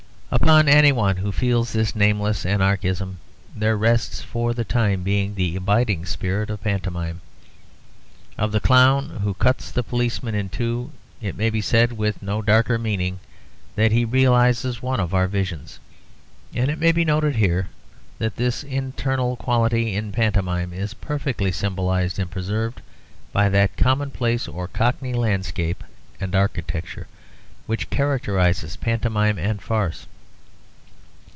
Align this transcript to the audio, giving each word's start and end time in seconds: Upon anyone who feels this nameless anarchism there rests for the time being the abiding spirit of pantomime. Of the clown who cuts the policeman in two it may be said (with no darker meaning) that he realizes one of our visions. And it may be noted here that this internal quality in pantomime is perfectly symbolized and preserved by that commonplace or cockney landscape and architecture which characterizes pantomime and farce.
Upon 0.33 0.69
anyone 0.69 1.17
who 1.17 1.33
feels 1.33 1.73
this 1.73 1.93
nameless 1.93 2.45
anarchism 2.45 3.17
there 3.53 3.75
rests 3.75 4.21
for 4.21 4.53
the 4.53 4.63
time 4.63 5.03
being 5.03 5.35
the 5.35 5.57
abiding 5.57 6.05
spirit 6.05 6.49
of 6.49 6.61
pantomime. 6.63 7.19
Of 8.37 8.53
the 8.53 8.61
clown 8.61 9.19
who 9.23 9.33
cuts 9.33 9.71
the 9.71 9.83
policeman 9.83 10.33
in 10.33 10.47
two 10.47 10.93
it 11.19 11.35
may 11.35 11.49
be 11.49 11.59
said 11.59 11.91
(with 11.91 12.23
no 12.23 12.41
darker 12.41 12.77
meaning) 12.79 13.19
that 13.75 13.91
he 13.91 14.05
realizes 14.05 14.81
one 14.81 15.01
of 15.01 15.13
our 15.13 15.27
visions. 15.27 15.81
And 16.53 16.71
it 16.71 16.79
may 16.79 16.93
be 16.93 17.03
noted 17.03 17.35
here 17.35 17.67
that 18.17 18.37
this 18.37 18.63
internal 18.63 19.35
quality 19.35 19.93
in 19.93 20.13
pantomime 20.13 20.71
is 20.71 20.93
perfectly 20.93 21.51
symbolized 21.51 22.17
and 22.17 22.31
preserved 22.31 22.81
by 23.33 23.49
that 23.49 23.75
commonplace 23.75 24.47
or 24.47 24.69
cockney 24.69 25.13
landscape 25.13 25.83
and 26.21 26.33
architecture 26.33 27.07
which 27.65 27.89
characterizes 27.89 28.77
pantomime 28.77 29.37
and 29.37 29.61
farce. 29.61 30.07